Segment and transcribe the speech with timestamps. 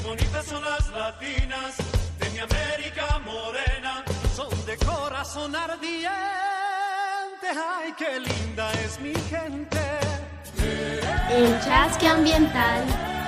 [0.00, 1.76] Qué bonitas son las latinas
[2.18, 4.02] de mi América morena.
[4.34, 6.08] Son de corazón ardiente.
[7.42, 9.78] Ay, qué linda es mi gente.
[11.30, 13.19] El chasque ambiental.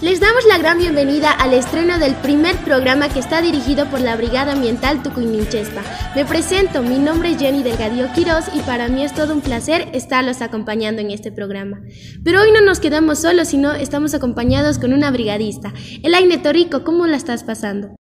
[0.00, 4.14] Les damos la gran bienvenida al estreno del primer programa que está dirigido por la
[4.14, 5.82] Brigada Ambiental Tucuininchespa.
[6.14, 9.88] Me presento, mi nombre es Jenny Delgadillo Quiroz y para mí es todo un placer
[9.94, 11.82] estarlos acompañando en este programa.
[12.22, 15.74] Pero hoy no nos quedamos solos, sino estamos acompañados con una brigadista.
[16.04, 17.96] Elaine Torico, ¿cómo la estás pasando?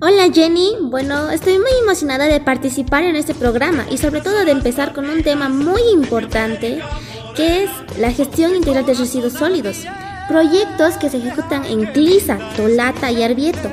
[0.00, 4.52] Hola Jenny, bueno, estoy muy emocionada de participar en este programa y sobre todo de
[4.52, 6.80] empezar con un tema muy importante
[7.34, 9.86] que es la gestión integral de residuos sólidos
[10.28, 13.70] proyectos que se ejecutan en Clisa, Tolata y Arbieto.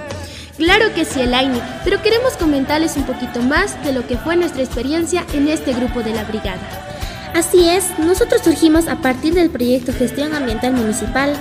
[0.58, 4.62] Claro que sí, Elaine, pero queremos comentarles un poquito más de lo que fue nuestra
[4.62, 6.60] experiencia en este grupo de la brigada.
[7.34, 11.34] Así es, nosotros surgimos a partir del proyecto Gestión Ambiental Municipal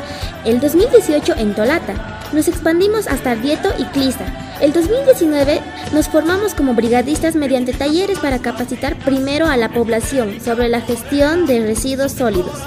[0.45, 2.21] el 2018 en Tolata.
[2.33, 4.27] Nos expandimos hasta Arbieto y Clisa.
[4.61, 5.61] El 2019
[5.93, 11.47] nos formamos como brigadistas mediante talleres para capacitar primero a la población sobre la gestión
[11.47, 12.59] de residuos sólidos.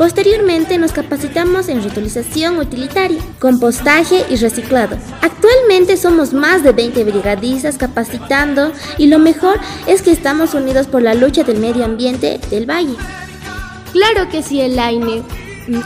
[0.00, 4.96] Posteriormente nos capacitamos en reutilización utilitaria, compostaje y reciclado.
[5.20, 11.02] Actualmente somos más de 20 brigadistas capacitando y lo mejor es que estamos unidos por
[11.02, 12.94] la lucha del medio ambiente del valle.
[13.92, 15.22] Claro que sí, Elaine.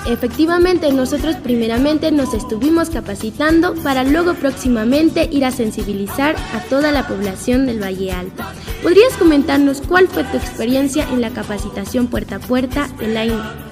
[0.07, 7.09] Efectivamente, nosotros primeramente nos estuvimos capacitando para luego próximamente ir a sensibilizar a toda la
[7.09, 8.45] población del Valle Alto.
[8.81, 13.64] ¿Podrías comentarnos cuál fue tu experiencia en la capacitación puerta a puerta, Elaine?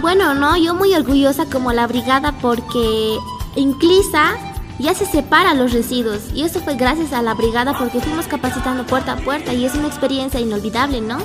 [0.00, 3.16] Bueno, no, yo muy orgullosa como la brigada porque
[3.56, 4.34] en Clisa
[4.78, 8.86] ya se separan los residuos y eso fue gracias a la brigada porque fuimos capacitando
[8.86, 11.18] puerta a puerta y es una experiencia inolvidable, ¿no?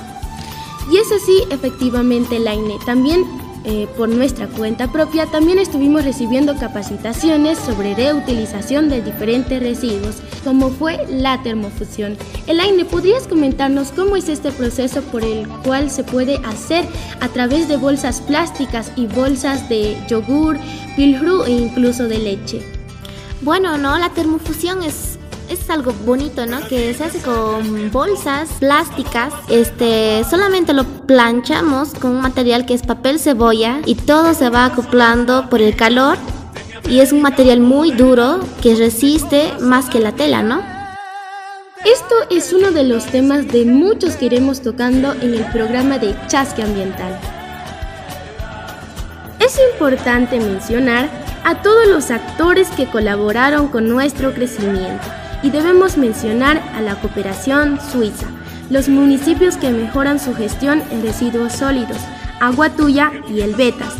[0.91, 2.77] Y eso sí, efectivamente, Laine.
[2.85, 3.25] También
[3.63, 10.69] eh, por nuestra cuenta propia, también estuvimos recibiendo capacitaciones sobre reutilización de diferentes residuos, como
[10.69, 12.17] fue la termofusión.
[12.47, 16.85] Elaine, ¿podrías comentarnos cómo es este proceso por el cual se puede hacer
[17.19, 20.57] a través de bolsas plásticas y bolsas de yogur,
[20.95, 22.61] pilhru e incluso de leche?
[23.41, 25.06] Bueno, no, la termofusión es
[25.49, 26.65] es algo bonito, ¿no?
[26.67, 29.33] Que se hace con bolsas plásticas.
[29.49, 34.65] Este, solamente lo planchamos con un material que es papel cebolla y todo se va
[34.65, 36.17] acoplando por el calor
[36.89, 40.61] y es un material muy duro que resiste más que la tela, ¿no?
[41.85, 46.15] Esto es uno de los temas de muchos que iremos tocando en el programa de
[46.27, 47.17] Chasque Ambiental.
[49.39, 51.09] Es importante mencionar
[51.45, 55.07] a todos los actores que colaboraron con nuestro crecimiento
[55.47, 58.27] y debemos mencionar a la cooperación suiza,
[58.69, 61.99] los municipios que mejoran su gestión en residuos sólidos,
[62.41, 63.93] Agua Tuya y El Betas.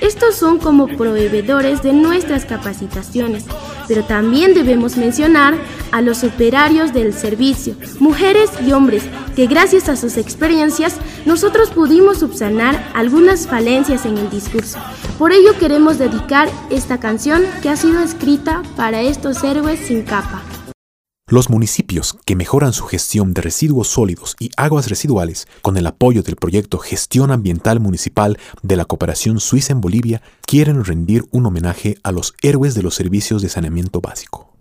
[0.00, 3.44] Estos son como proveedores de nuestras capacitaciones,
[3.86, 5.54] pero también debemos mencionar
[5.92, 9.02] a los operarios del servicio, mujeres y hombres,
[9.34, 10.96] que gracias a sus experiencias
[11.26, 14.78] nosotros pudimos subsanar algunas falencias en el discurso.
[15.18, 20.42] Por ello queremos dedicar esta canción que ha sido escrita para estos héroes sin capa.
[21.28, 26.22] Los municipios que mejoran su gestión de residuos sólidos y aguas residuales con el apoyo
[26.22, 31.98] del proyecto Gestión Ambiental Municipal de la Cooperación Suiza en Bolivia quieren rendir un homenaje
[32.04, 34.52] a los héroes de los servicios de saneamiento básico.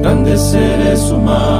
[0.00, 1.59] Grandes seres humanos,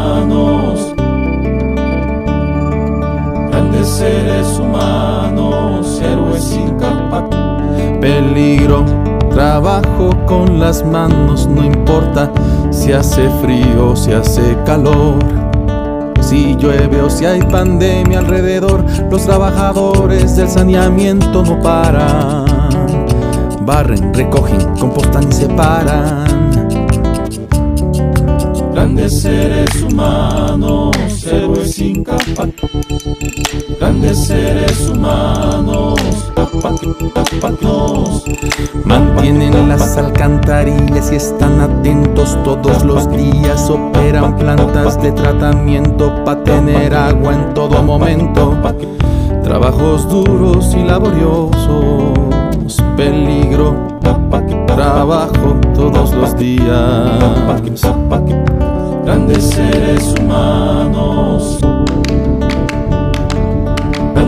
[8.00, 8.84] peligro.
[9.30, 12.32] Trabajo con las manos, no importa
[12.70, 15.18] si hace frío o si hace calor.
[16.20, 22.44] Si llueve o si hay pandemia alrededor, los trabajadores del saneamiento no paran.
[23.64, 26.40] Barren, recogen, compostan y separan.
[28.72, 30.96] Grandes seres humanos,
[31.26, 32.48] héroes sin capa.
[33.78, 35.99] Grandes seres humanos,
[38.84, 43.68] Mantienen las alcantarillas y están atentos todos los días.
[43.68, 48.56] Operan plantas de tratamiento para tener agua en todo momento.
[49.42, 53.74] Trabajos duros y laboriosos, peligro,
[54.66, 57.20] trabajo todos los días.
[59.04, 61.58] Grandes seres humanos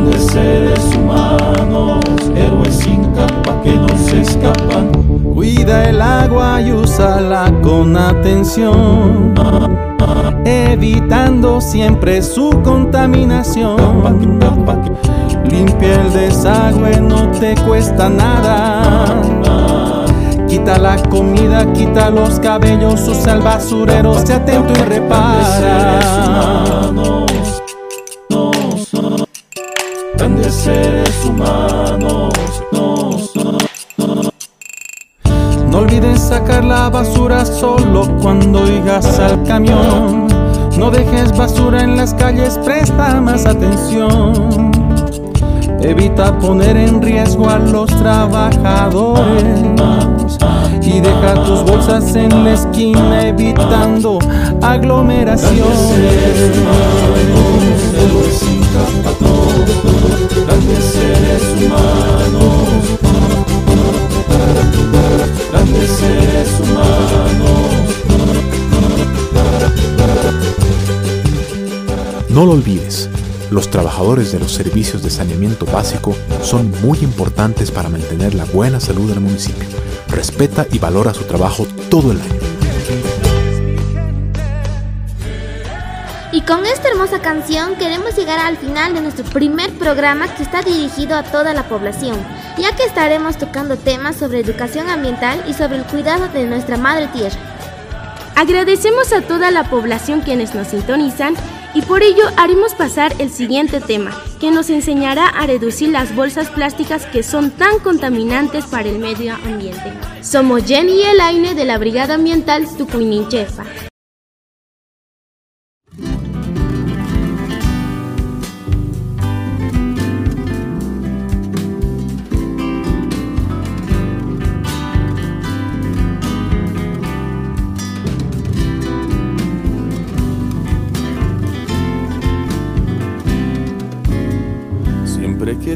[0.02, 2.04] grandes seres humanos,
[2.34, 4.90] héroes sin capa que no se escapan.
[5.34, 9.34] Cuida el agua y úsala con atención.
[10.44, 13.76] evitando siempre su contaminación.
[15.48, 19.22] Limpia el desagüe, no te cuesta nada.
[20.48, 26.00] Quita la comida, quita los cabellos, usa el basurero, se atento y repara.
[30.52, 32.32] Seres humanos,
[35.70, 40.28] No olvides sacar la basura solo cuando oigas al camión.
[40.76, 44.70] No dejes basura en las calles, presta más atención.
[45.80, 49.60] Evita poner en riesgo a los trabajadores
[50.82, 54.18] y deja tus bolsas en la esquina evitando
[54.60, 56.52] aglomeraciones.
[60.52, 62.98] Grandes seres humanos,
[65.50, 67.58] grandes seres humanos.
[72.28, 73.08] No lo olvides,
[73.50, 78.78] los trabajadores de los servicios de saneamiento básico son muy importantes para mantener la buena
[78.78, 79.68] salud del municipio.
[80.08, 82.71] Respeta y valora su trabajo todo el año.
[86.46, 91.16] Con esta hermosa canción queremos llegar al final de nuestro primer programa que está dirigido
[91.16, 92.16] a toda la población,
[92.58, 97.08] ya que estaremos tocando temas sobre educación ambiental y sobre el cuidado de nuestra madre
[97.08, 97.38] tierra.
[98.34, 101.34] Agradecemos a toda la población quienes nos sintonizan
[101.74, 104.10] y por ello haremos pasar el siguiente tema,
[104.40, 109.34] que nos enseñará a reducir las bolsas plásticas que son tan contaminantes para el medio
[109.34, 109.92] ambiente.
[110.22, 113.91] Somos Jenny y Elaine de la Brigada Ambiental Tucuininchefa.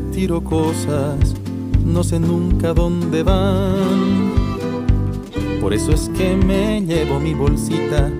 [0.00, 1.34] Tiro cosas,
[1.84, 4.32] no sé nunca dónde van.
[5.60, 8.10] Por eso es que me llevo mi bolsita,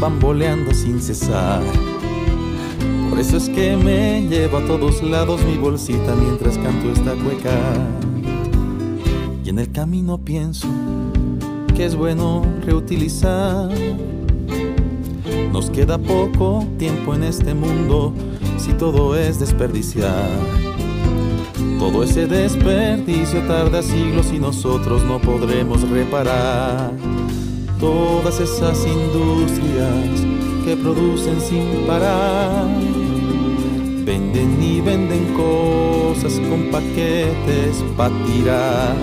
[0.00, 1.62] bamboleando sin cesar.
[3.10, 7.52] Por eso es que me llevo a todos lados mi bolsita mientras canto esta cueca.
[9.44, 10.68] Y en el camino pienso
[11.76, 13.70] que es bueno reutilizar.
[15.52, 18.14] Nos queda poco tiempo en este mundo
[18.56, 20.61] si todo es desperdiciar.
[21.82, 26.92] Todo ese desperdicio tarda siglos y nosotros no podremos reparar.
[27.80, 30.20] Todas esas industrias
[30.64, 32.68] que producen sin parar.
[34.04, 38.94] Venden y venden cosas con paquetes para tirar.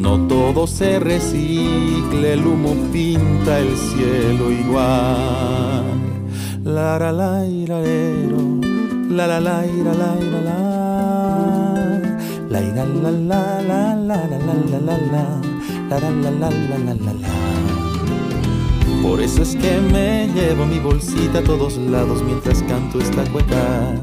[0.00, 5.84] No todo se recicle, el humo pinta el cielo igual.
[6.64, 7.82] La la la la
[9.10, 9.66] la la la la.
[9.66, 10.91] La la la
[12.52, 14.26] la la la la la
[14.80, 15.40] la la.
[15.88, 17.28] La la la la la la la la.
[19.02, 24.00] Por eso es que me llevo mi bolsita a todos lados mientras canto esta cueca.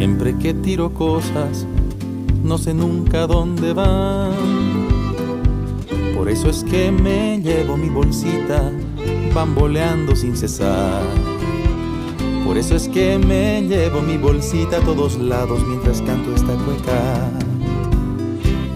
[0.00, 1.66] Siempre que tiro cosas,
[2.42, 4.32] no sé nunca dónde van.
[6.16, 8.72] Por eso es que me llevo mi bolsita,
[9.34, 11.02] bamboleando sin cesar.
[12.46, 17.30] Por eso es que me llevo mi bolsita a todos lados mientras canto esta cueca.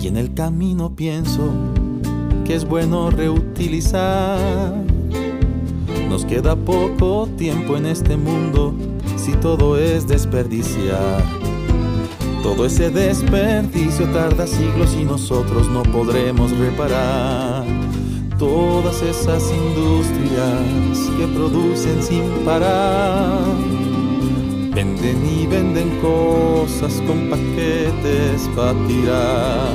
[0.02, 1.50] Y en el camino pienso
[2.45, 4.75] que es bueno reutilizar.
[6.11, 8.75] Nos queda poco tiempo en este mundo
[9.25, 11.25] si todo es desperdiciar.
[12.43, 17.64] Todo ese desperdicio tarda siglos y nosotros no podremos reparar.
[18.38, 23.40] Todas esas industrias que producen sin parar.
[24.75, 29.73] Venden y venden cosas con paquetes para tirar.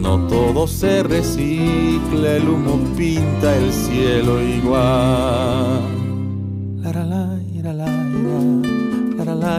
[0.00, 6.01] No todo se recicla, el humo pinta el cielo igual.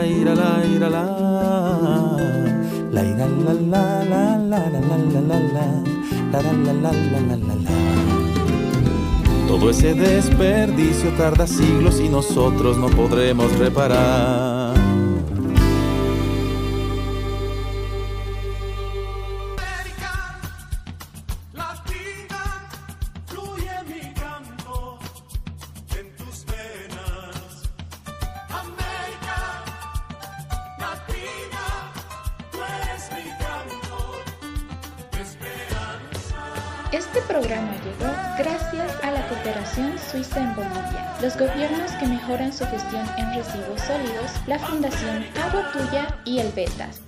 [0.03, 1.05] La ira la ira la.
[2.91, 5.63] La ira la la la la la la la
[6.74, 7.75] la la la la.
[9.48, 14.52] Todo ese desperdicio tarda siglos y nosotros no podremos reparar.
[36.93, 42.67] Este programa llegó gracias a la cooperación suiza en Bolivia, los gobiernos que mejoran su
[42.67, 47.01] gestión en residuos sólidos, la Fundación Agua Tuya y el Betas.